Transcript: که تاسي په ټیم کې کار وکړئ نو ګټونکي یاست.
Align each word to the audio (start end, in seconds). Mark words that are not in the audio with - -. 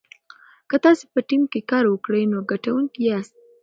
که 0.69 0.75
تاسي 0.83 1.05
په 1.13 1.19
ټیم 1.29 1.43
کې 1.51 1.59
کار 1.71 1.85
وکړئ 1.93 2.23
نو 2.31 2.39
ګټونکي 2.51 2.99
یاست. 3.09 3.35